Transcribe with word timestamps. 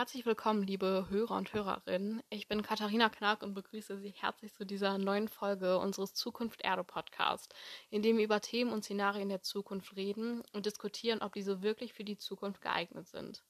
Herzlich 0.00 0.24
willkommen, 0.24 0.62
liebe 0.62 1.08
Hörer 1.10 1.36
und 1.36 1.52
Hörerinnen. 1.52 2.22
Ich 2.30 2.48
bin 2.48 2.62
Katharina 2.62 3.10
Knack 3.10 3.42
und 3.42 3.52
begrüße 3.52 3.98
Sie 3.98 4.14
herzlich 4.18 4.54
zu 4.54 4.64
dieser 4.64 4.96
neuen 4.96 5.28
Folge 5.28 5.76
unseres 5.78 6.14
Zukunft 6.14 6.62
Erde 6.62 6.84
Podcast, 6.84 7.54
in 7.90 8.00
dem 8.00 8.16
wir 8.16 8.24
über 8.24 8.40
Themen 8.40 8.72
und 8.72 8.82
Szenarien 8.82 9.28
der 9.28 9.42
Zukunft 9.42 9.96
reden 9.96 10.42
und 10.54 10.64
diskutieren, 10.64 11.20
ob 11.20 11.34
diese 11.34 11.60
wirklich 11.60 11.92
für 11.92 12.04
die 12.04 12.16
Zukunft 12.16 12.62
geeignet 12.62 13.08
sind. 13.08 13.44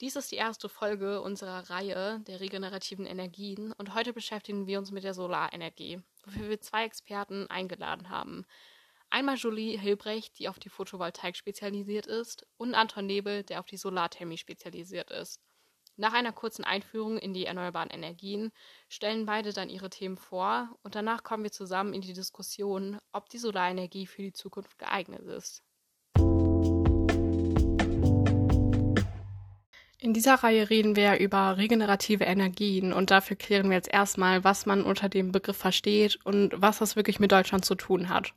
Dies 0.00 0.16
ist 0.16 0.32
die 0.32 0.36
erste 0.36 0.70
Folge 0.70 1.20
unserer 1.20 1.68
Reihe 1.68 2.20
der 2.20 2.40
regenerativen 2.40 3.04
Energien 3.04 3.72
und 3.72 3.92
heute 3.92 4.14
beschäftigen 4.14 4.66
wir 4.66 4.78
uns 4.78 4.92
mit 4.92 5.04
der 5.04 5.12
Solarenergie, 5.12 6.00
wofür 6.24 6.48
wir 6.48 6.62
zwei 6.62 6.86
Experten 6.86 7.48
eingeladen 7.50 8.08
haben. 8.08 8.46
Einmal 9.10 9.36
Julie 9.36 9.78
Hilbrecht, 9.78 10.38
die 10.38 10.48
auf 10.48 10.58
die 10.58 10.70
Photovoltaik 10.70 11.36
spezialisiert 11.36 12.06
ist, 12.06 12.46
und 12.56 12.74
Anton 12.74 13.04
Nebel, 13.04 13.42
der 13.42 13.60
auf 13.60 13.66
die 13.66 13.76
Solarthermie 13.76 14.38
spezialisiert 14.38 15.10
ist. 15.10 15.42
Nach 15.96 16.12
einer 16.12 16.32
kurzen 16.32 16.64
Einführung 16.64 17.18
in 17.18 17.34
die 17.34 17.46
erneuerbaren 17.46 17.90
Energien 17.90 18.52
stellen 18.88 19.26
beide 19.26 19.52
dann 19.52 19.68
ihre 19.68 19.90
Themen 19.90 20.16
vor 20.16 20.68
und 20.82 20.94
danach 20.94 21.22
kommen 21.22 21.42
wir 21.42 21.52
zusammen 21.52 21.92
in 21.92 22.00
die 22.00 22.12
Diskussion, 22.12 22.98
ob 23.12 23.28
die 23.28 23.38
Solarenergie 23.38 24.06
für 24.06 24.22
die 24.22 24.32
Zukunft 24.32 24.78
geeignet 24.78 25.22
ist. 25.22 25.62
In 30.02 30.14
dieser 30.14 30.36
Reihe 30.36 30.70
reden 30.70 30.96
wir 30.96 31.18
über 31.18 31.58
regenerative 31.58 32.24
Energien 32.24 32.94
und 32.94 33.10
dafür 33.10 33.36
klären 33.36 33.68
wir 33.68 33.76
jetzt 33.76 33.92
erstmal, 33.92 34.44
was 34.44 34.64
man 34.64 34.82
unter 34.82 35.10
dem 35.10 35.30
Begriff 35.30 35.58
versteht 35.58 36.18
und 36.24 36.54
was 36.56 36.78
das 36.78 36.96
wirklich 36.96 37.20
mit 37.20 37.32
Deutschland 37.32 37.66
zu 37.66 37.74
tun 37.74 38.08
hat. 38.08 38.32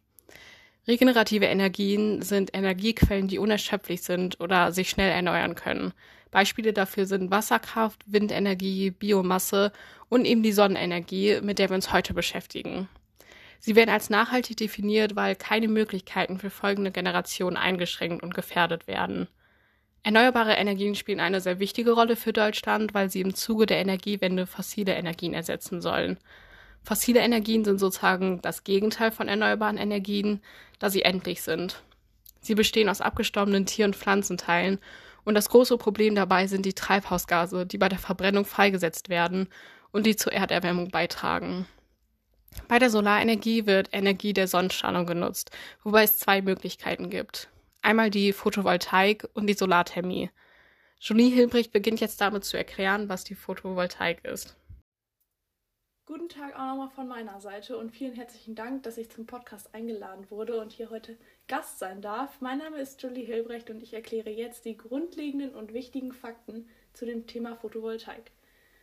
Regenerative 0.86 1.46
Energien 1.46 2.22
sind 2.22 2.54
Energiequellen, 2.54 3.30
die 3.30 3.40
unerschöpflich 3.40 4.02
sind 4.02 4.42
oder 4.42 4.74
sich 4.74 4.90
schnell 4.90 5.12
erneuern 5.12 5.56
können. 5.56 5.94
Beispiele 6.34 6.74
dafür 6.74 7.06
sind 7.06 7.30
Wasserkraft, 7.30 8.02
Windenergie, 8.08 8.90
Biomasse 8.90 9.72
und 10.10 10.26
eben 10.26 10.42
die 10.42 10.52
Sonnenenergie, 10.52 11.40
mit 11.44 11.60
der 11.60 11.70
wir 11.70 11.76
uns 11.76 11.94
heute 11.94 12.16
beschäftigen. 12.16 12.90
Sie 13.60 13.76
werden 13.76 13.92
als 13.92 14.10
nachhaltig 14.10 14.58
definiert, 14.58 15.16
weil 15.16 15.36
keine 15.36 15.68
Möglichkeiten 15.68 16.40
für 16.40 16.50
folgende 16.50 16.90
Generationen 16.92 17.56
eingeschränkt 17.56 18.24
und 18.24 18.34
gefährdet 18.34 18.88
werden. 18.88 19.28
Erneuerbare 20.02 20.54
Energien 20.54 20.96
spielen 20.96 21.20
eine 21.20 21.40
sehr 21.40 21.60
wichtige 21.60 21.92
Rolle 21.92 22.16
für 22.16 22.34
Deutschland, 22.34 22.96
weil 22.96 23.12
sie 23.12 23.22
im 23.22 23.36
Zuge 23.36 23.68
der 23.68 23.78
Energiewende 23.78 24.48
fossile 24.48 24.96
Energien 24.96 25.36
ersetzen 25.36 25.82
sollen. 25.82 26.18
Fossile 26.82 27.20
Energien 27.20 27.64
sind 27.64 27.80
sozusagen 27.80 28.42
das 28.42 28.64
Gegenteil 28.64 29.12
von 29.12 29.28
erneuerbaren 29.28 29.78
Energien, 29.78 30.42
da 30.80 30.90
sie 30.90 31.04
endlich 31.04 31.44
sind. 31.44 31.84
Sie 32.42 32.56
bestehen 32.56 32.90
aus 32.90 33.02
abgestorbenen 33.02 33.68
Tier- 33.68 33.86
und 33.86 33.96
Pflanzenteilen 33.96 34.80
und 35.26 35.36
das 35.36 35.50
große 35.50 35.78
Problem 35.78 36.16
dabei 36.16 36.48
sind 36.48 36.66
die 36.66 36.74
Treibhausgase, 36.74 37.66
die 37.66 37.78
bei 37.78 37.90
der 37.90 38.00
Verbrennung 38.00 38.46
freigesetzt 38.46 39.10
werden 39.10 39.48
und 39.92 40.06
die 40.06 40.16
zur 40.16 40.34
Erderwärmung 40.34 40.90
beitragen. 40.90 41.68
Bei 42.68 42.80
der 42.80 42.90
Solarenergie 42.90 43.66
wird 43.66 43.90
Energie 43.92 44.34
der 44.34 44.48
Sonnenstrahlung 44.48 45.06
genutzt, 45.06 45.52
wobei 45.84 46.04
es 46.04 46.18
zwei 46.18 46.42
Möglichkeiten 46.42 47.10
gibt. 47.10 47.50
Einmal 47.82 48.10
die 48.10 48.34
Photovoltaik 48.34 49.28
und 49.34 49.48
die 49.48 49.54
Solarthermie. 49.54 50.30
Julie 51.00 51.34
Hilbricht 51.34 51.74
beginnt 51.74 52.00
jetzt 52.00 52.22
damit 52.22 52.46
zu 52.46 52.56
erklären, 52.56 53.10
was 53.10 53.24
die 53.24 53.36
Photovoltaik 53.36 54.24
ist. 54.24 54.56
Guten 56.06 56.28
Tag 56.28 56.54
auch 56.56 56.68
nochmal 56.68 56.90
von 56.90 57.08
meiner 57.08 57.40
Seite 57.40 57.78
und 57.78 57.90
vielen 57.90 58.14
herzlichen 58.14 58.56
Dank, 58.56 58.84
dass 58.84 58.98
ich 58.98 59.10
zum 59.10 59.26
Podcast 59.26 59.74
eingeladen 59.74 60.30
wurde 60.30 60.60
und 60.60 60.74
hier 60.74 60.90
heute 60.90 61.16
Gast 61.48 61.80
sein 61.80 62.02
darf. 62.02 62.42
Mein 62.42 62.58
Name 62.58 62.80
ist 62.80 63.02
Julie 63.02 63.24
Hilbrecht 63.24 63.70
und 63.70 63.82
ich 63.82 63.94
erkläre 63.94 64.30
jetzt 64.30 64.66
die 64.66 64.76
grundlegenden 64.76 65.56
und 65.56 65.74
wichtigen 65.74 66.12
Fakten 66.12 66.68
zu 66.92 67.06
dem 67.06 67.26
Thema 67.26 67.56
Photovoltaik. 67.56 68.32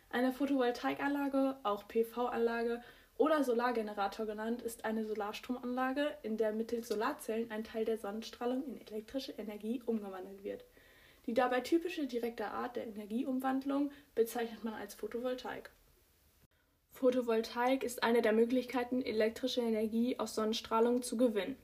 Eine 0.09 0.33
Photovoltaikanlage, 0.33 1.57
auch 1.61 1.87
PV-Anlage 1.87 2.81
oder 3.17 3.43
Solargenerator 3.43 4.25
genannt, 4.25 4.63
ist 4.63 4.83
eine 4.83 5.05
Solarstromanlage, 5.05 6.17
in 6.23 6.37
der 6.37 6.53
mittels 6.53 6.87
Solarzellen 6.87 7.51
ein 7.51 7.63
Teil 7.63 7.85
der 7.85 7.99
Sonnenstrahlung 7.99 8.63
in 8.63 8.81
elektrische 8.87 9.33
Energie 9.33 9.83
umgewandelt 9.85 10.43
wird. 10.43 10.65
Die 11.27 11.35
dabei 11.35 11.61
typische 11.61 12.07
direkte 12.07 12.47
Art 12.47 12.77
der 12.77 12.87
Energieumwandlung 12.87 13.91
bezeichnet 14.15 14.63
man 14.63 14.73
als 14.73 14.95
Photovoltaik. 14.95 15.69
Photovoltaik 16.91 17.83
ist 17.83 18.03
eine 18.03 18.21
der 18.21 18.33
Möglichkeiten, 18.33 19.01
elektrische 19.01 19.61
Energie 19.61 20.19
aus 20.19 20.35
Sonnenstrahlung 20.35 21.01
zu 21.01 21.17
gewinnen. 21.17 21.55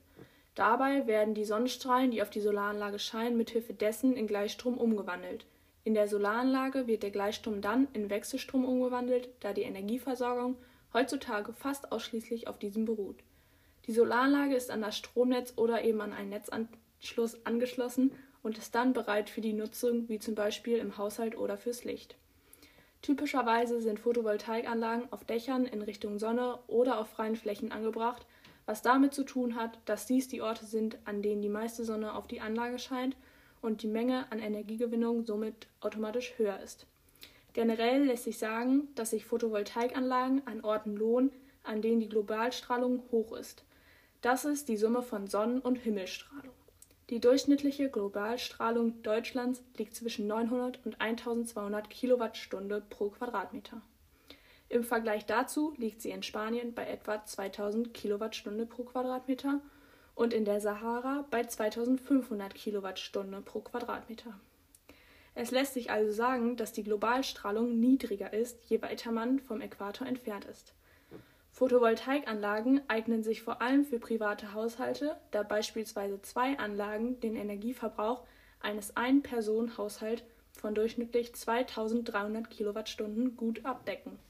Dabei 0.54 1.06
werden 1.06 1.34
die 1.34 1.44
Sonnenstrahlen, 1.44 2.10
die 2.10 2.20
auf 2.20 2.30
die 2.30 2.40
Solaranlage 2.40 2.98
scheinen, 2.98 3.36
mithilfe 3.36 3.72
dessen 3.72 4.16
in 4.16 4.26
Gleichstrom 4.26 4.76
umgewandelt. 4.76 5.46
In 5.84 5.94
der 5.94 6.08
Solaranlage 6.08 6.86
wird 6.86 7.02
der 7.02 7.10
Gleichstrom 7.10 7.62
dann 7.62 7.88
in 7.92 8.10
Wechselstrom 8.10 8.64
umgewandelt, 8.64 9.28
da 9.40 9.52
die 9.52 9.62
Energieversorgung 9.62 10.56
heutzutage 10.92 11.52
fast 11.52 11.92
ausschließlich 11.92 12.46
auf 12.46 12.58
diesem 12.58 12.84
beruht. 12.84 13.16
Die 13.86 13.92
Solaranlage 13.92 14.54
ist 14.54 14.70
an 14.70 14.82
das 14.82 14.98
Stromnetz 14.98 15.54
oder 15.56 15.82
eben 15.82 16.02
an 16.02 16.12
einen 16.12 16.28
Netzanschluss 16.28 17.46
angeschlossen 17.46 18.12
und 18.42 18.58
ist 18.58 18.74
dann 18.74 18.92
bereit 18.92 19.30
für 19.30 19.40
die 19.40 19.54
Nutzung, 19.54 20.10
wie 20.10 20.18
zum 20.18 20.34
Beispiel 20.34 20.76
im 20.76 20.98
Haushalt 20.98 21.38
oder 21.38 21.56
fürs 21.56 21.84
Licht. 21.84 22.17
Typischerweise 23.02 23.80
sind 23.80 24.00
Photovoltaikanlagen 24.00 25.12
auf 25.12 25.24
Dächern 25.24 25.66
in 25.66 25.82
Richtung 25.82 26.18
Sonne 26.18 26.58
oder 26.66 26.98
auf 26.98 27.08
freien 27.08 27.36
Flächen 27.36 27.72
angebracht, 27.72 28.26
was 28.66 28.82
damit 28.82 29.14
zu 29.14 29.24
tun 29.24 29.54
hat, 29.54 29.78
dass 29.86 30.06
dies 30.06 30.28
die 30.28 30.42
Orte 30.42 30.66
sind, 30.66 30.98
an 31.04 31.22
denen 31.22 31.40
die 31.40 31.48
meiste 31.48 31.84
Sonne 31.84 32.14
auf 32.14 32.26
die 32.26 32.40
Anlage 32.40 32.78
scheint 32.78 33.16
und 33.62 33.82
die 33.82 33.88
Menge 33.88 34.30
an 34.30 34.40
Energiegewinnung 34.40 35.24
somit 35.24 35.68
automatisch 35.80 36.34
höher 36.36 36.60
ist. 36.60 36.86
Generell 37.54 38.04
lässt 38.04 38.24
sich 38.24 38.38
sagen, 38.38 38.88
dass 38.94 39.10
sich 39.10 39.24
Photovoltaikanlagen 39.24 40.46
an 40.46 40.62
Orten 40.62 40.96
lohnen, 40.96 41.32
an 41.64 41.82
denen 41.82 42.00
die 42.00 42.08
Globalstrahlung 42.08 43.02
hoch 43.10 43.32
ist. 43.32 43.64
Das 44.20 44.44
ist 44.44 44.68
die 44.68 44.76
Summe 44.76 45.02
von 45.02 45.28
Sonnen- 45.28 45.60
und 45.60 45.76
Himmelstrahlung. 45.76 46.57
Die 47.10 47.20
durchschnittliche 47.20 47.88
Globalstrahlung 47.88 49.02
Deutschlands 49.02 49.62
liegt 49.78 49.94
zwischen 49.94 50.26
900 50.26 50.84
und 50.84 51.00
1200 51.00 51.88
Kilowattstunde 51.88 52.82
pro 52.90 53.08
Quadratmeter. 53.08 53.80
Im 54.68 54.84
Vergleich 54.84 55.24
dazu 55.24 55.72
liegt 55.78 56.02
sie 56.02 56.10
in 56.10 56.22
Spanien 56.22 56.74
bei 56.74 56.86
etwa 56.86 57.24
2000 57.24 57.94
Kilowattstunde 57.94 58.66
pro 58.66 58.82
Quadratmeter 58.82 59.62
und 60.14 60.34
in 60.34 60.44
der 60.44 60.60
Sahara 60.60 61.24
bei 61.30 61.44
2500 61.44 62.54
Kilowattstunde 62.54 63.40
pro 63.40 63.60
Quadratmeter. 63.60 64.38
Es 65.34 65.50
lässt 65.50 65.74
sich 65.74 65.90
also 65.90 66.12
sagen, 66.12 66.56
dass 66.56 66.72
die 66.72 66.82
Globalstrahlung 66.82 67.80
niedriger 67.80 68.34
ist, 68.34 68.58
je 68.68 68.82
weiter 68.82 69.12
man 69.12 69.38
vom 69.38 69.62
Äquator 69.62 70.06
entfernt 70.06 70.44
ist. 70.44 70.74
Photovoltaikanlagen 71.58 72.82
eignen 72.86 73.24
sich 73.24 73.42
vor 73.42 73.60
allem 73.60 73.84
für 73.84 73.98
private 73.98 74.54
Haushalte, 74.54 75.16
da 75.32 75.42
beispielsweise 75.42 76.22
zwei 76.22 76.56
Anlagen 76.56 77.18
den 77.18 77.34
Energieverbrauch 77.34 78.22
eines 78.60 78.96
Ein-Personen-Haushalts 78.96 80.22
von 80.52 80.76
durchschnittlich 80.76 81.34
2300 81.34 82.48
Kilowattstunden 82.48 83.36
gut 83.36 83.64
abdecken. 83.64 84.20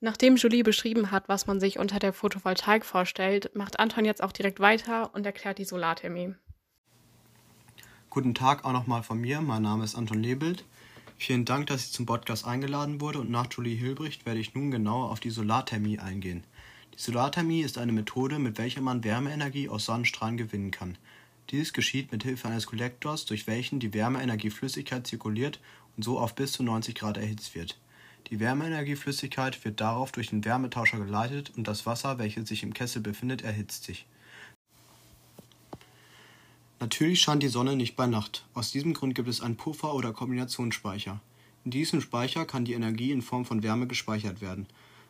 Nachdem 0.00 0.36
Julie 0.36 0.62
beschrieben 0.62 1.10
hat, 1.10 1.26
was 1.26 1.46
man 1.46 1.58
sich 1.58 1.78
unter 1.78 2.00
der 2.00 2.12
Photovoltaik 2.12 2.84
vorstellt, 2.84 3.56
macht 3.56 3.80
Anton 3.80 4.04
jetzt 4.04 4.22
auch 4.22 4.32
direkt 4.32 4.60
weiter 4.60 5.14
und 5.14 5.24
erklärt 5.24 5.56
die 5.56 5.64
Solarthermie. 5.64 6.34
Guten 8.10 8.34
Tag 8.34 8.66
auch 8.66 8.72
nochmal 8.72 9.02
von 9.02 9.18
mir. 9.18 9.40
Mein 9.40 9.62
Name 9.62 9.84
ist 9.84 9.94
Anton 9.94 10.22
Lebelt. 10.22 10.66
Vielen 11.18 11.46
Dank, 11.46 11.66
dass 11.68 11.86
ich 11.86 11.92
zum 11.92 12.04
Podcast 12.04 12.46
eingeladen 12.46 13.00
wurde 13.00 13.20
und 13.20 13.30
nach 13.30 13.46
Julie 13.50 13.74
Hilbricht 13.74 14.26
werde 14.26 14.38
ich 14.38 14.54
nun 14.54 14.70
genauer 14.70 15.10
auf 15.10 15.18
die 15.18 15.30
Solarthermie 15.30 15.98
eingehen. 15.98 16.44
Die 16.94 17.00
Solarthermie 17.00 17.62
ist 17.62 17.78
eine 17.78 17.92
Methode, 17.92 18.38
mit 18.38 18.58
welcher 18.58 18.82
man 18.82 19.02
Wärmeenergie 19.02 19.70
aus 19.70 19.86
Sonnenstrahlen 19.86 20.36
gewinnen 20.36 20.70
kann. 20.70 20.98
Dies 21.50 21.72
geschieht 21.72 22.12
mit 22.12 22.22
Hilfe 22.22 22.48
eines 22.48 22.66
Kollektors, 22.66 23.24
durch 23.24 23.46
welchen 23.46 23.80
die 23.80 23.94
Wärmeenergieflüssigkeit 23.94 25.06
zirkuliert 25.06 25.58
und 25.96 26.02
so 26.02 26.18
auf 26.18 26.34
bis 26.34 26.52
zu 26.52 26.62
90 26.62 26.94
Grad 26.94 27.16
erhitzt 27.16 27.54
wird. 27.54 27.78
Die 28.30 28.38
Wärmeenergieflüssigkeit 28.38 29.64
wird 29.64 29.80
darauf 29.80 30.12
durch 30.12 30.28
den 30.28 30.44
Wärmetauscher 30.44 30.98
geleitet 30.98 31.50
und 31.56 31.66
das 31.66 31.86
Wasser, 31.86 32.18
welches 32.18 32.48
sich 32.48 32.62
im 32.62 32.74
Kessel 32.74 33.00
befindet, 33.00 33.42
erhitzt 33.42 33.84
sich. 33.84 34.06
Natürlich 36.78 37.22
scheint 37.22 37.42
die 37.42 37.48
Sonne 37.48 37.74
nicht 37.74 37.96
bei 37.96 38.06
Nacht. 38.06 38.44
Aus 38.52 38.70
diesem 38.70 38.92
Grund 38.92 39.14
gibt 39.14 39.28
es 39.28 39.40
einen 39.40 39.56
Puffer 39.56 39.94
oder 39.94 40.12
Kombinationsspeicher. 40.12 41.20
In 41.64 41.70
diesem 41.70 42.02
Speicher 42.02 42.44
kann 42.44 42.66
die 42.66 42.74
Energie 42.74 43.12
in 43.12 43.22
Form 43.22 43.46
von 43.46 43.62
Wärme 43.62 43.86
gespeichert 43.86 44.42
werden. 44.42 44.66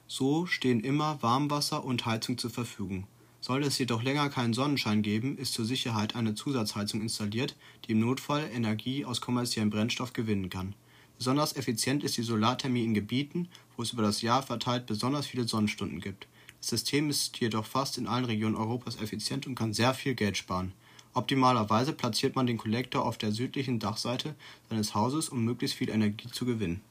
So 0.06 0.46
stehen 0.46 0.80
immer 0.80 1.20
Warmwasser 1.22 1.84
und 1.84 2.06
Heizung 2.06 2.38
zur 2.38 2.50
Verfügung. 2.50 3.08
Sollte 3.40 3.66
es 3.66 3.78
jedoch 3.78 4.04
länger 4.04 4.28
keinen 4.28 4.54
Sonnenschein 4.54 5.02
geben, 5.02 5.36
ist 5.38 5.54
zur 5.54 5.64
Sicherheit 5.64 6.14
eine 6.14 6.36
Zusatzheizung 6.36 7.00
installiert, 7.00 7.56
die 7.84 7.92
im 7.92 8.00
Notfall 8.00 8.48
Energie 8.54 9.04
aus 9.04 9.20
kommerziellem 9.20 9.70
Brennstoff 9.70 10.12
gewinnen 10.12 10.50
kann. 10.50 10.74
Besonders 11.19 11.56
effizient 11.56 12.04
ist 12.04 12.16
die 12.16 12.22
Solarthermie 12.22 12.84
in 12.84 12.94
Gebieten, 12.94 13.48
wo 13.76 13.82
es 13.82 13.92
über 13.92 14.02
das 14.02 14.22
Jahr 14.22 14.42
verteilt 14.42 14.86
besonders 14.86 15.26
viele 15.26 15.48
Sonnenstunden 15.48 16.00
gibt. 16.00 16.28
Das 16.60 16.70
System 16.70 17.10
ist 17.10 17.38
jedoch 17.40 17.64
fast 17.64 17.98
in 17.98 18.06
allen 18.06 18.24
Regionen 18.24 18.56
Europas 18.56 19.00
effizient 19.00 19.46
und 19.46 19.56
kann 19.56 19.72
sehr 19.72 19.94
viel 19.94 20.14
Geld 20.14 20.36
sparen. 20.36 20.72
Optimalerweise 21.16 21.94
platziert 21.94 22.36
man 22.36 22.46
den 22.46 22.58
Kollektor 22.58 23.06
auf 23.06 23.16
der 23.16 23.32
südlichen 23.32 23.78
Dachseite 23.78 24.34
seines 24.68 24.94
Hauses, 24.94 25.30
um 25.30 25.46
möglichst 25.46 25.74
viel 25.74 25.88
Energie 25.88 26.28
zu 26.28 26.44
gewinnen. 26.44 26.82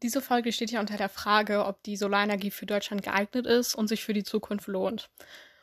Diese 0.00 0.20
Folge 0.20 0.52
steht 0.52 0.70
ja 0.70 0.78
unter 0.78 0.96
der 0.96 1.08
Frage, 1.08 1.66
ob 1.66 1.82
die 1.82 1.96
Solarenergie 1.96 2.52
für 2.52 2.66
Deutschland 2.66 3.02
geeignet 3.02 3.46
ist 3.46 3.74
und 3.74 3.88
sich 3.88 4.04
für 4.04 4.12
die 4.12 4.22
Zukunft 4.22 4.68
lohnt. 4.68 5.10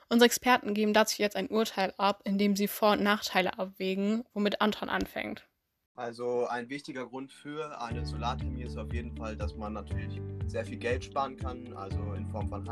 Unsere 0.09 0.25
Experten 0.25 0.73
geben 0.73 0.93
dazu 0.93 1.21
jetzt 1.21 1.37
ein 1.37 1.47
Urteil 1.47 1.93
ab, 1.97 2.21
indem 2.25 2.57
sie 2.57 2.67
Vor- 2.67 2.93
und 2.93 3.03
Nachteile 3.03 3.59
abwägen, 3.59 4.25
womit 4.33 4.59
Anton 4.59 4.89
anfängt. 4.89 5.47
Also 5.95 6.47
ein 6.47 6.69
wichtiger 6.69 7.05
Grund 7.05 7.31
für 7.31 7.81
eine 7.81 8.05
Solarthermie 8.05 8.63
ist 8.63 8.77
auf 8.77 8.91
jeden 8.93 9.15
Fall, 9.15 9.37
dass 9.37 9.55
man 9.55 9.71
natürlich 9.71 10.21
sehr 10.47 10.65
viel 10.65 10.77
Geld 10.77 11.05
sparen 11.05 11.37
kann, 11.37 11.73
also 11.73 12.13
in 12.13 12.25
Form 12.27 12.49
von 12.49 12.65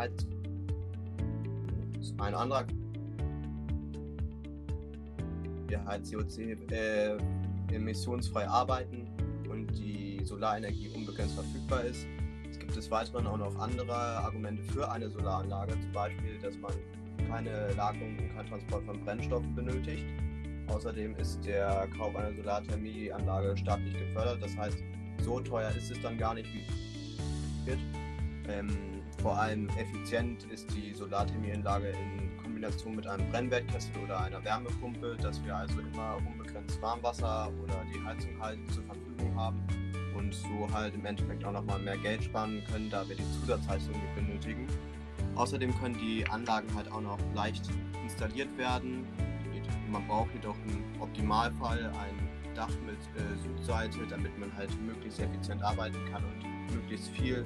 Ein 2.20 2.36
anderer 2.36 2.66
wir 5.68 5.84
halt 5.86 6.06
CO2 6.06 6.72
äh, 6.72 7.18
emissionsfrei 7.74 8.48
arbeiten 8.48 9.08
und 9.50 9.68
die 9.78 10.22
Solarenergie 10.24 10.90
unbegrenzt 10.90 11.36
verfügbar 11.36 11.84
ist. 11.84 12.06
Es 12.50 12.58
gibt 12.58 12.76
des 12.76 12.90
Weiteren 12.90 13.28
auch 13.28 13.38
noch 13.38 13.58
andere 13.60 13.94
Argumente 13.94 14.64
für 14.64 14.90
eine 14.90 15.10
Solaranlage, 15.10 15.74
zum 15.80 15.92
Beispiel, 15.92 16.38
dass 16.42 16.58
man 16.58 16.72
keine 17.30 17.74
Lagerung 17.74 18.18
und 18.18 18.36
kein 18.36 18.48
Transport 18.48 18.86
von 18.86 19.04
Brennstoffen 19.04 19.54
benötigt. 19.56 20.06
Außerdem 20.68 21.16
ist 21.16 21.46
der 21.46 21.88
Kauf 21.98 22.16
einer 22.16 22.34
Solarthermieanlage 22.34 23.58
staatlich 23.58 23.94
gefördert. 23.94 24.42
Das 24.42 24.56
heißt, 24.58 24.78
so 25.24 25.40
teuer 25.40 25.70
ist 25.72 25.92
es 25.92 26.02
dann 26.02 26.18
gar 26.18 26.34
nicht 26.34 26.48
wie 26.54 27.66
wird. 27.66 27.80
Ähm, 28.50 28.97
vor 29.22 29.38
allem 29.38 29.68
effizient 29.78 30.44
ist 30.52 30.74
die 30.76 30.94
Solarthermieanlage 30.94 31.90
in 31.90 32.38
Kombination 32.38 32.96
mit 32.96 33.08
einem 33.08 33.30
Brennwertkessel 33.30 33.92
oder 34.04 34.22
einer 34.22 34.44
Wärmepumpe, 34.44 35.18
dass 35.22 35.44
wir 35.44 35.56
also 35.56 35.80
immer 35.80 36.18
unbegrenzt 36.18 36.82
Warmwasser 36.82 37.52
oder 37.64 37.84
die 37.94 38.04
Heizung 38.04 38.40
halt 38.40 38.60
zur 38.72 38.84
Verfügung 38.84 39.36
haben 39.36 39.62
und 40.16 40.34
so 40.34 40.68
halt 40.74 40.96
im 40.96 41.06
Endeffekt 41.06 41.46
auch 41.46 41.52
nochmal 41.52 41.80
mehr 41.80 41.98
Geld 41.98 42.24
sparen 42.24 42.64
können, 42.72 42.90
da 42.90 43.08
wir 43.08 43.16
die 43.16 43.32
Zusatzheizung 43.40 43.92
nicht 43.92 44.16
benötigen. 44.16 44.68
Außerdem 45.36 45.74
können 45.80 45.98
die 46.00 46.28
Anlagen 46.28 46.68
halt 46.76 46.92
auch 46.92 47.02
noch 47.02 47.20
leicht 47.36 47.70
installiert 48.04 48.56
werden. 48.58 49.06
Man 49.92 50.06
braucht 50.08 50.34
jedoch 50.34 50.56
im 50.68 51.02
Optimalfall 51.02 51.86
ein 51.86 52.56
Dach 52.56 52.74
mit 52.86 52.98
äh, 53.16 53.38
Südseite, 53.38 54.00
damit 54.10 54.38
man 54.40 54.52
halt 54.58 54.70
möglichst 54.82 55.20
effizient 55.20 55.62
arbeiten 55.62 55.98
kann 56.12 56.24
und 56.24 56.76
möglichst 56.76 57.10
viel, 57.10 57.46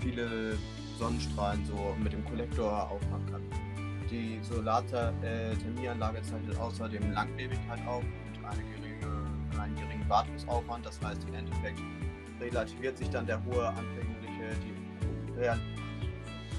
viele 0.00 0.58
Sonnenstrahlen 0.98 1.64
so 1.64 1.96
mit 2.02 2.12
dem 2.12 2.24
Kollektor 2.24 2.90
aufmachen 2.90 3.26
kann. 3.30 3.42
Die 4.10 4.40
Solarthermieanlage 4.42 6.20
zeichnet 6.22 6.58
außerdem 6.58 7.12
Langlebigkeit 7.12 7.86
auf 7.86 8.02
und 8.02 8.44
eine 8.44 8.62
geringe, 8.62 9.26
einen 9.58 9.76
geringen 9.76 10.08
Wartungsaufwand. 10.08 10.84
Das 10.84 11.00
heißt, 11.00 11.22
im 11.28 11.34
Endeffekt 11.34 11.80
relativiert 12.40 12.98
sich 12.98 13.08
dann 13.10 13.26
der 13.26 13.42
hohe 13.44 13.68
anfängliche, 13.68 14.56
die, 14.64 14.74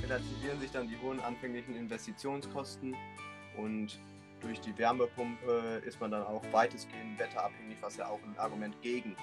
relativieren 0.04 0.60
sich 0.60 0.72
dann 0.72 0.88
die 0.88 0.98
hohen 0.98 1.20
anfänglichen 1.20 1.76
Investitionskosten 1.76 2.96
und 3.58 4.00
durch 4.40 4.60
die 4.60 4.76
Wärmepumpe 4.78 5.82
ist 5.86 6.00
man 6.00 6.12
dann 6.12 6.24
auch 6.24 6.44
weitestgehend 6.52 7.20
wetterabhängig, 7.20 7.78
was 7.82 7.98
ja 7.98 8.08
auch 8.08 8.20
ein 8.24 8.38
Argument 8.40 8.82
gegen 8.82 9.16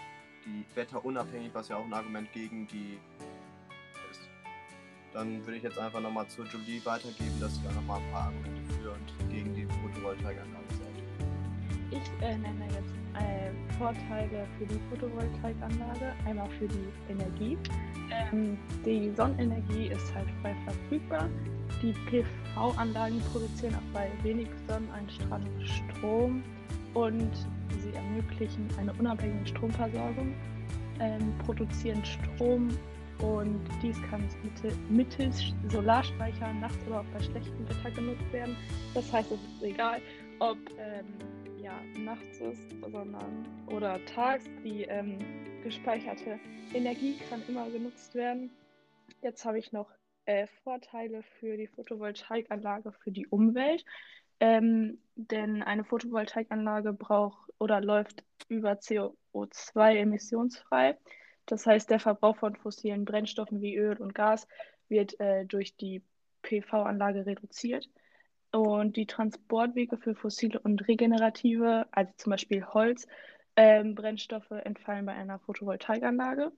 die 0.44 0.64
wetterunabhängig, 0.75 1.50
was 1.53 1.69
ja 1.69 1.76
auch 1.76 1.85
ein 1.85 1.93
Argument 1.93 2.32
gegen 2.32 2.67
die. 2.69 2.99
Dann 5.12 5.44
würde 5.44 5.56
ich 5.56 5.62
jetzt 5.62 5.78
einfach 5.78 6.00
nochmal 6.00 6.26
zu 6.28 6.43
Julie 6.44 6.84
weitergeben, 6.84 7.40
dass 7.40 7.55
sie 7.55 7.62
da 7.64 7.72
nochmal 7.72 8.00
ein 8.00 8.10
paar 8.12 8.25
Argumente 8.25 8.72
für 8.75 8.90
und 8.93 9.31
gegen 9.31 9.55
die 9.55 9.66
Photovoltaikanlage 9.66 10.69
sagt. 10.70 10.88
Ich 11.90 12.22
äh, 12.22 12.37
nenne 12.37 12.66
jetzt 12.66 12.93
äh, 13.14 13.50
Vorteile 13.78 14.46
für 14.58 14.66
die 14.66 14.78
Photovoltaikanlage. 14.90 16.12
Einmal 16.26 16.49
für 16.58 16.69
die 16.69 16.88
Energie. 17.08 17.56
Ähm, 18.10 18.58
die 18.84 19.10
Sonnenenergie 19.16 19.88
ist 19.88 20.14
halt 20.14 20.28
frei 20.43 20.55
verfügbar. 20.64 21.28
Die 21.82 21.94
PV-Anlagen 22.11 23.20
produzieren 23.32 23.75
auch 23.76 23.94
bei 23.94 24.11
wenig 24.22 24.49
Sonneneinstrahlung 24.66 25.64
Strom 25.64 26.43
und 26.94 27.31
sie 27.81 27.94
ermöglichen 27.94 28.69
eine 28.78 28.93
unabhängige 28.94 29.46
Stromversorgung, 29.46 30.34
ähm, 31.00 31.32
produzieren 31.44 32.04
Strom 32.04 32.69
und 33.23 33.61
dies 33.82 34.00
kann 34.11 34.23
mittels 34.88 35.53
Solarspeicher 35.69 36.53
nachts 36.55 36.79
oder 36.87 37.00
auch 37.00 37.05
bei 37.12 37.20
schlechtem 37.20 37.69
Wetter 37.69 37.91
genutzt 37.91 38.32
werden. 38.32 38.56
Das 38.94 39.12
heißt, 39.12 39.32
es 39.32 39.41
ist 39.41 39.62
egal, 39.62 40.00
ob 40.38 40.59
ähm, 40.79 41.06
ja, 41.61 41.81
nachts 41.99 42.41
ist, 42.41 42.70
sondern 42.81 43.47
oder 43.67 44.05
tags. 44.06 44.44
Die 44.65 44.82
ähm, 44.85 45.19
gespeicherte 45.62 46.38
Energie 46.73 47.19
kann 47.29 47.43
immer 47.49 47.69
genutzt 47.70 48.15
werden. 48.15 48.50
Jetzt 49.23 49.44
habe 49.44 49.59
ich 49.59 49.73
noch 49.73 49.91
äh, 50.26 50.47
Vorteile 50.62 51.23
für 51.41 51.56
die 51.56 51.67
Photovoltaikanlage 51.67 52.93
für 52.93 53.11
die 53.11 53.26
Umwelt. 53.26 53.85
Ähm, 54.41 54.99
denn 55.17 55.62
eine 55.64 55.85
Photovoltaikanlage 55.85 56.93
braucht 56.93 57.50
oder 57.59 57.81
läuft 57.81 58.25
über 58.49 58.73
CO2 58.75 59.97
emissionsfrei. 59.97 60.97
Das 61.49 61.67
heißt, 61.67 61.89
der 61.89 61.99
Verbrauch 61.99 62.37
von 62.37 62.56
fossilen 62.56 63.06
Brennstoffen 63.06 63.62
wie 63.62 63.77
Öl 63.77 63.97
und 63.97 64.15
Gas 64.15 64.47
wird 64.89 65.19
äh, 65.19 65.47
durch 65.47 65.77
die 65.77 66.03
PV-Anlage 66.43 67.25
reduziert. 67.25 67.89
Und 68.53 68.97
die 68.97 69.06
Transportwege 69.06 69.97
für 69.97 70.15
fossile 70.15 70.59
und 70.61 70.87
regenerative, 70.89 71.87
also 71.91 72.12
zum 72.17 72.31
Beispiel 72.31 72.65
Holz, 72.67 73.06
ähm, 73.56 73.95
Brennstoffe 73.95 74.50
entfallen 74.50 75.06
bei 75.06 75.12
einer 75.12 75.39
Photovoltaikanlage. 75.39 76.53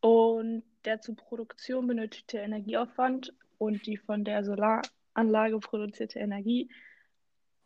Und 0.00 0.64
der 0.84 1.00
zur 1.00 1.16
Produktion 1.16 1.86
benötigte 1.86 2.38
Energieaufwand 2.38 3.34
und 3.58 3.86
die 3.86 3.96
von 3.96 4.24
der 4.24 4.44
Solaranlage 4.44 5.58
produzierte 5.60 6.18
Energie 6.18 6.70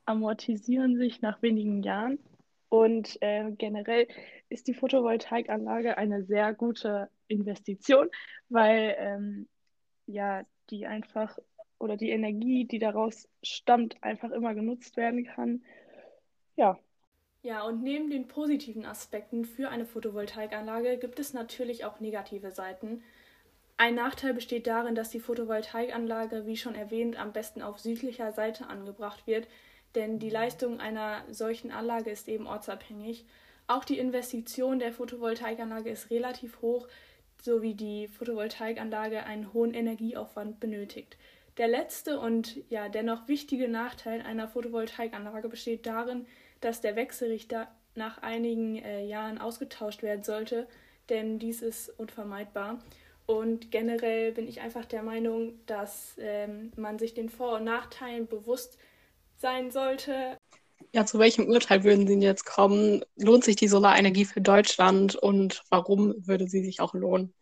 amortisieren 0.07 0.97
sich 0.97 1.21
nach 1.21 1.43
wenigen 1.43 1.83
Jahren. 1.83 2.19
Und 2.75 3.23
äh, 3.23 3.53
generell 3.53 4.09
ist 4.49 4.67
die 4.67 4.75
Photovoltaikanlage 4.75 5.97
eine 5.97 6.25
sehr 6.25 6.53
gute 6.53 7.09
Investition, 7.29 8.09
weil 8.49 8.97
ähm, 8.99 9.49
ja 10.07 10.43
die 10.71 10.85
einfach 10.85 11.39
oder 11.79 11.97
die 11.97 12.11
Energie, 12.11 12.65
die 12.65 12.81
daraus 12.81 13.29
stammt, 13.45 14.03
einfach 14.03 14.33
immer 14.33 14.55
genutzt 14.55 14.97
werden 14.97 15.25
kann. 15.25 15.63
Ja. 16.57 16.77
Ja, 17.45 17.63
und 17.63 17.85
neben 17.85 18.11
den 18.11 18.27
positiven 18.27 18.87
Aspekten 18.87 19.45
für 19.45 19.69
eine 19.69 19.87
Photovoltaikanlage 19.87 20.99
gibt 20.99 21.21
es 21.21 21.33
natürlich 21.33 21.85
auch 21.85 22.01
negative 22.01 22.51
Seiten. 22.51 23.05
Ein 23.77 23.95
Nachteil 23.95 24.35
besteht 24.35 24.67
darin, 24.67 24.97
dass 24.97 25.11
die 25.11 25.21
Photovoltaikanlage, 25.21 26.45
wie 26.45 26.57
schon 26.57 26.75
erwähnt, 26.75 27.21
am 27.21 27.33
besten 27.33 27.63
auf 27.63 27.79
südlicher 27.79 28.33
Seite 28.33 28.67
angebracht 28.67 29.29
wird, 29.29 29.47
denn 29.95 30.19
die 30.19 30.31
Leistung 30.31 30.81
einer 30.81 31.25
solchen 31.31 31.71
Anlage 31.71 32.11
ist 32.11 32.29
eben 32.29 32.47
ortsabhängig. 32.47 33.25
Auch 33.67 33.85
die 33.85 33.99
Investition 33.99 34.79
der 34.79 34.93
Photovoltaikanlage 34.93 35.91
ist 35.91 36.11
relativ 36.11 36.61
hoch, 36.61 36.87
sowie 37.41 37.75
die 37.75 38.09
Photovoltaikanlage 38.09 39.25
einen 39.25 39.53
hohen 39.53 39.75
Energieaufwand 39.75 40.61
benötigt. 40.61 41.17
Der 41.57 41.69
letzte 41.69 42.19
und 42.19 42.59
ja 42.69 42.89
dennoch 42.89 43.29
wichtige 43.29 43.69
Nachteil 43.69 44.23
einer 44.23 44.49
Photovoltaikanlage 44.49 45.49
besteht 45.49 45.87
darin, 45.87 46.27
dass 46.61 46.81
der 46.81 46.97
Wechselrichter 46.97 47.69
nach 47.95 48.19
einigen 48.19 48.77
äh, 48.77 49.05
Jahren 49.07 49.39
ausgetauscht 49.39 50.03
werden 50.03 50.25
sollte, 50.25 50.67
denn 51.11 51.39
dies 51.39 51.63
ist 51.63 51.91
unvermeidbar. 51.99 52.83
Und 53.27 53.71
generell 53.71 54.33
bin 54.33 54.49
ich 54.49 54.61
einfach 54.61 54.85
der 54.85 55.03
Meinung, 55.03 55.59
dass 55.67 56.17
ähm, 56.19 56.73
man 56.77 56.99
sich 56.99 57.15
den 57.15 57.29
Vor- 57.29 57.57
und 57.57 57.65
Nachteilen 57.65 58.27
bewusst 58.27 58.79
sein 59.37 59.71
sollte. 59.71 60.39
Ja, 60.93 61.07
zu 61.07 61.19
welchem 61.19 61.47
Urteil 61.47 61.85
würden 61.85 62.07
Sie 62.07 62.19
jetzt 62.21 62.45
kommen? 62.45 63.05
Lohnt 63.17 63.45
sich 63.45 63.57
die 63.57 63.69
Solarenergie 63.69 64.25
für 64.25 64.41
Deutschland 64.41 65.17
und 65.17 65.63
warum 65.71 66.15
würde 66.27 66.47
sie 66.47 66.65
sich 66.65 66.81
auch 66.81 66.95
lohnen? 66.95 67.35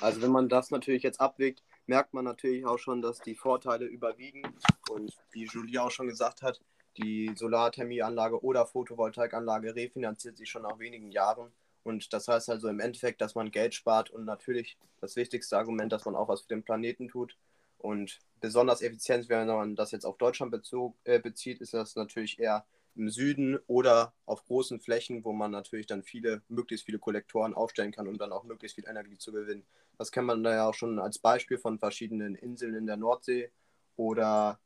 Also 0.00 0.22
wenn 0.22 0.30
man 0.30 0.48
das 0.48 0.70
natürlich 0.70 1.02
jetzt 1.02 1.20
abwägt, 1.20 1.62
merkt 1.86 2.14
man 2.14 2.24
natürlich 2.24 2.64
auch 2.64 2.78
schon, 2.78 3.02
dass 3.02 3.18
die 3.20 3.34
Vorteile 3.34 3.86
überwiegen. 3.86 4.42
Und 4.90 5.12
wie 5.32 5.46
Julie 5.46 5.82
auch 5.82 5.90
schon 5.90 6.08
gesagt 6.08 6.42
hat, 6.42 6.60
die 6.98 7.32
Solarthermieanlage 7.34 8.42
oder 8.42 8.66
Photovoltaikanlage 8.66 9.74
refinanziert 9.74 10.36
sich 10.36 10.50
schon 10.50 10.62
nach 10.62 10.78
wenigen 10.78 11.10
Jahren. 11.10 11.52
Und 11.84 12.12
das 12.12 12.28
heißt 12.28 12.48
also 12.50 12.68
im 12.68 12.80
Endeffekt, 12.80 13.20
dass 13.20 13.34
man 13.34 13.50
Geld 13.50 13.74
spart 13.74 14.10
und 14.10 14.24
natürlich 14.24 14.76
das 15.00 15.16
wichtigste 15.16 15.56
Argument, 15.56 15.92
dass 15.92 16.04
man 16.04 16.14
auch 16.14 16.28
was 16.28 16.42
für 16.42 16.48
den 16.48 16.62
Planeten 16.62 17.08
tut. 17.08 17.36
Und 17.82 18.20
besonders 18.40 18.80
effizient, 18.82 19.28
wenn 19.28 19.46
man 19.46 19.76
das 19.76 19.90
jetzt 19.90 20.06
auf 20.06 20.16
Deutschland 20.16 20.52
bezog, 20.52 20.96
äh, 21.04 21.18
bezieht, 21.20 21.60
ist 21.60 21.74
das 21.74 21.96
natürlich 21.96 22.38
eher 22.38 22.64
im 22.94 23.08
Süden 23.10 23.58
oder 23.66 24.14
auf 24.26 24.44
großen 24.44 24.80
Flächen, 24.80 25.24
wo 25.24 25.32
man 25.32 25.50
natürlich 25.50 25.86
dann 25.86 26.02
viele, 26.02 26.42
möglichst 26.48 26.86
viele 26.86 26.98
Kollektoren 26.98 27.54
aufstellen 27.54 27.92
kann, 27.92 28.06
um 28.06 28.18
dann 28.18 28.32
auch 28.32 28.44
möglichst 28.44 28.76
viel 28.76 28.88
Energie 28.88 29.18
zu 29.18 29.32
gewinnen. 29.32 29.64
Das 29.98 30.12
kennt 30.12 30.26
man 30.26 30.42
da 30.42 30.54
ja 30.54 30.68
auch 30.68 30.74
schon 30.74 30.98
als 30.98 31.18
Beispiel 31.18 31.58
von 31.58 31.78
verschiedenen 31.78 32.34
Inseln 32.34 32.74
in 32.74 32.86
der 32.86 32.96
Nordsee, 32.96 33.50
oder 33.96 34.58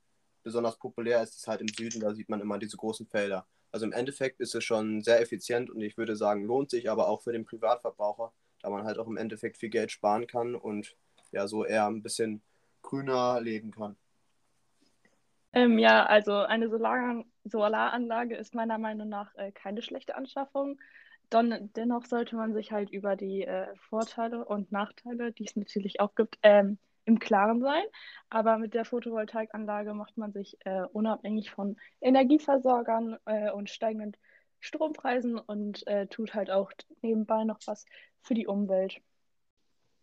besonders 0.43 0.79
populär 0.79 1.23
ist 1.23 1.37
es 1.37 1.49
halt 1.49 1.61
im 1.61 1.69
Süden, 1.69 2.01
da 2.01 2.15
sieht 2.15 2.29
man 2.29 2.41
immer 2.41 2.59
diese 2.59 2.77
großen 2.77 3.07
Felder. 3.07 3.47
Also 3.73 3.87
im 3.87 3.93
Endeffekt 3.93 4.41
ist 4.41 4.55
es 4.55 4.65
schon 4.65 5.03
sehr 5.03 5.21
effizient 5.21 5.71
und 5.71 5.81
ich 5.81 5.97
würde 5.99 6.17
sagen, 6.17 6.45
lohnt 6.45 6.71
sich 6.71 6.89
aber 6.89 7.09
auch 7.09 7.23
für 7.23 7.33
den 7.33 7.45
Privatverbraucher, 7.45 8.33
da 8.63 8.71
man 8.71 8.85
halt 8.85 8.99
auch 8.99 9.07
im 9.07 9.17
Endeffekt 9.17 9.59
viel 9.59 9.69
Geld 9.69 9.91
sparen 9.91 10.27
kann 10.27 10.55
und 10.55 10.97
ja, 11.33 11.47
so 11.49 11.65
eher 11.65 11.87
ein 11.87 12.03
bisschen 12.03 12.43
grüner 12.87 13.41
leben 13.43 13.71
kann. 13.73 13.97
Ähm, 15.53 15.79
ja, 15.79 16.05
also 16.05 16.33
eine 16.33 16.69
Solar 16.69 17.25
Solaranlage 17.45 18.37
ist 18.37 18.55
meiner 18.55 18.79
Meinung 18.79 19.09
nach 19.09 19.35
äh, 19.37 19.53
keine 19.53 19.83
schlechte 19.83 20.17
Anschaffung. 20.17 20.79
Don 21.31 21.71
dennoch 21.75 22.05
sollte 22.07 22.37
man 22.37 22.55
sich 22.55 22.73
halt 22.73 22.91
über 22.91 23.17
die 23.17 23.43
äh, 23.43 23.67
Vorteile 23.89 24.45
und 24.45 24.71
Nachteile, 24.71 25.33
die 25.33 25.45
es 25.45 25.57
natürlich 25.57 26.01
auch 26.01 26.15
gibt, 26.15 26.39
ähm, 26.43 26.79
im 27.05 27.19
Klaren 27.19 27.61
sein. 27.61 27.85
Aber 28.31 28.59
mit 28.59 28.75
der 28.75 28.85
Photovoltaikanlage 28.85 29.95
macht 29.95 30.17
man 30.17 30.33
sich 30.33 30.57
äh, 30.65 30.83
unabhängig 30.93 31.51
von 31.51 31.77
Energieversorgern 32.01 33.17
äh, 33.25 33.51
und 33.51 33.71
steigenden 33.71 34.17
Strompreisen 34.61 35.39
und 35.39 35.87
äh, 35.87 36.07
tut 36.07 36.35
halt 36.35 36.51
auch 36.51 36.71
nebenbei 37.03 37.45
noch 37.45 37.61
was 37.67 37.87
für 38.23 38.35
die 38.35 38.47
Umwelt. 38.47 39.01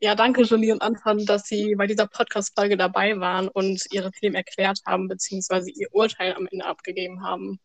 Ja, 0.04 0.16
danke 0.16 0.42
Julie 0.42 0.74
und 0.74 0.82
Anton, 0.82 1.26
dass 1.26 1.48
Sie 1.48 1.76
bei 1.76 1.88
dieser 1.88 2.08
Podcast-Folge 2.08 2.76
dabei 2.76 3.18
waren 3.22 3.48
und 3.48 3.86
Ihre 3.94 4.12
Themen 4.12 4.36
erklärt 4.36 4.82
haben, 4.86 5.08
beziehungsweise 5.08 5.72
Ihr 5.72 5.88
Urteil 5.94 6.34
am 6.34 6.46
Ende 6.52 6.66
abgegeben 6.66 7.24
haben. 7.24 7.58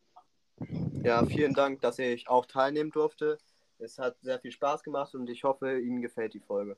Ja, 1.03 1.27
vielen 1.27 1.53
Dank, 1.53 1.81
dass 1.81 1.99
ich 1.99 2.29
auch 2.29 2.47
teilnehmen 2.47 2.93
durfte. 2.93 3.39
Es 3.81 3.99
hat 3.99 4.15
sehr 4.23 4.39
viel 4.39 4.53
Spaß 4.53 4.85
gemacht 4.85 5.17
und 5.17 5.29
ich 5.29 5.43
hoffe, 5.43 5.81
Ihnen 5.81 6.01
gefällt 6.01 6.33
die 6.33 6.39
Folge. 6.39 6.77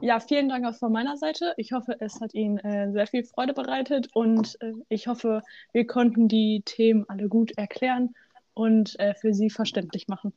Ja, 0.00 0.20
vielen 0.20 0.48
Dank 0.48 0.64
auch 0.64 0.74
von 0.74 0.90
meiner 0.90 1.18
Seite. 1.18 1.52
Ich 1.58 1.72
hoffe, 1.72 1.94
es 2.00 2.22
hat 2.22 2.32
Ihnen 2.32 2.56
äh, 2.60 2.90
sehr 2.92 3.06
viel 3.06 3.24
Freude 3.24 3.52
bereitet 3.52 4.08
und 4.14 4.56
äh, 4.62 4.72
ich 4.88 5.06
hoffe, 5.06 5.42
wir 5.74 5.86
konnten 5.86 6.28
die 6.28 6.62
Themen 6.64 7.04
alle 7.08 7.28
gut 7.28 7.52
erklären 7.58 8.14
und 8.54 8.98
äh, 8.98 9.12
für 9.16 9.34
Sie 9.34 9.50
verständlich 9.50 10.08
machen. 10.08 10.32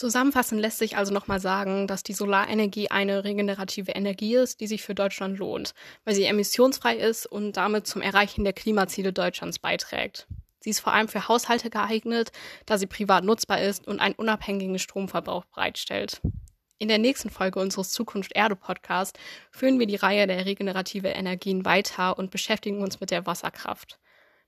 Zusammenfassend 0.00 0.58
lässt 0.58 0.78
sich 0.78 0.96
also 0.96 1.12
nochmal 1.12 1.40
sagen, 1.40 1.86
dass 1.86 2.02
die 2.02 2.14
Solarenergie 2.14 2.90
eine 2.90 3.22
regenerative 3.22 3.90
Energie 3.90 4.34
ist, 4.34 4.62
die 4.62 4.66
sich 4.66 4.80
für 4.80 4.94
Deutschland 4.94 5.38
lohnt, 5.38 5.74
weil 6.06 6.14
sie 6.14 6.24
emissionsfrei 6.24 6.96
ist 6.96 7.26
und 7.26 7.58
damit 7.58 7.86
zum 7.86 8.00
Erreichen 8.00 8.44
der 8.44 8.54
Klimaziele 8.54 9.12
Deutschlands 9.12 9.58
beiträgt. 9.58 10.26
Sie 10.60 10.70
ist 10.70 10.80
vor 10.80 10.94
allem 10.94 11.08
für 11.08 11.28
Haushalte 11.28 11.68
geeignet, 11.68 12.32
da 12.64 12.78
sie 12.78 12.86
privat 12.86 13.24
nutzbar 13.24 13.60
ist 13.60 13.86
und 13.86 14.00
einen 14.00 14.14
unabhängigen 14.14 14.78
Stromverbrauch 14.78 15.44
bereitstellt. 15.44 16.22
In 16.78 16.88
der 16.88 16.96
nächsten 16.96 17.28
Folge 17.28 17.60
unseres 17.60 17.90
Zukunft 17.90 18.34
Erde 18.34 18.56
Podcast 18.56 19.18
führen 19.50 19.78
wir 19.78 19.86
die 19.86 19.96
Reihe 19.96 20.26
der 20.26 20.46
regenerative 20.46 21.08
Energien 21.08 21.66
weiter 21.66 22.16
und 22.16 22.30
beschäftigen 22.30 22.82
uns 22.82 23.00
mit 23.00 23.10
der 23.10 23.26
Wasserkraft. 23.26 23.98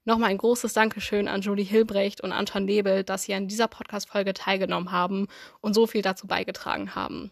Nochmal 0.04 0.30
ein 0.30 0.38
großes 0.38 0.72
Dankeschön 0.72 1.28
an 1.28 1.42
Julie 1.42 1.64
Hilbrecht 1.64 2.22
und 2.22 2.32
Anton 2.32 2.64
Nebel, 2.64 3.04
dass 3.04 3.22
sie 3.22 3.34
an 3.34 3.46
dieser 3.46 3.68
Podcast-Folge 3.68 4.34
teilgenommen 4.34 4.90
haben 4.90 5.28
und 5.60 5.74
so 5.74 5.86
viel 5.86 6.02
dazu 6.02 6.26
beigetragen 6.26 6.96
haben. 6.96 7.30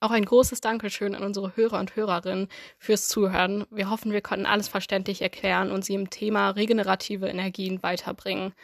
Auch 0.00 0.12
ein 0.12 0.24
großes 0.24 0.62
Dankeschön 0.62 1.14
an 1.14 1.22
unsere 1.22 1.54
Hörer 1.56 1.78
und 1.78 1.94
Hörerinnen 1.94 2.48
fürs 2.78 3.08
Zuhören. 3.08 3.66
Wir 3.70 3.90
hoffen, 3.90 4.12
wir 4.12 4.22
konnten 4.22 4.46
alles 4.46 4.68
verständlich 4.68 5.20
erklären 5.20 5.70
und 5.70 5.84
Sie 5.84 5.92
im 5.94 6.08
Thema 6.08 6.48
regenerative 6.50 7.28
Energien 7.28 7.82
weiterbringen. 7.82 8.54